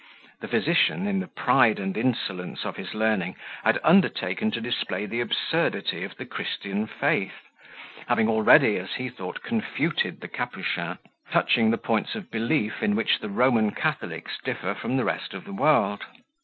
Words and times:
The 0.39 0.47
physician, 0.47 1.05
in 1.05 1.19
the 1.19 1.27
pride 1.27 1.77
and 1.77 1.95
insolence 1.95 2.65
of 2.65 2.75
his 2.75 2.95
learning, 2.95 3.35
had 3.63 3.79
undertaken 3.83 4.49
to 4.49 4.59
display 4.59 5.05
the 5.05 5.21
absurdity 5.21 6.03
of 6.03 6.17
the 6.17 6.25
Christian 6.25 6.87
faith; 6.87 7.45
having 8.07 8.27
already, 8.27 8.77
as 8.77 8.95
he 8.95 9.09
thought, 9.09 9.43
confuted 9.43 10.19
the 10.19 10.27
Capuchin, 10.27 10.97
touching 11.31 11.69
the 11.69 11.77
points 11.77 12.15
of 12.15 12.31
belief 12.31 12.81
in 12.81 12.95
which 12.95 13.19
the 13.19 13.29
Roman 13.29 13.69
Catholics 13.69 14.39
differ 14.43 14.73
from 14.73 14.97
the 14.97 15.05
rest 15.05 15.35
of 15.35 15.45
the 15.45 15.53
world. 15.53 16.03